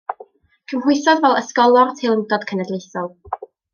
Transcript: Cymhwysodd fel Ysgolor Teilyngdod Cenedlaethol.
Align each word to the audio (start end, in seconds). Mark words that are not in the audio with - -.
Cymhwysodd 0.71 1.21
fel 1.25 1.37
Ysgolor 1.41 1.93
Teilyngdod 2.01 2.49
Cenedlaethol. 2.53 3.11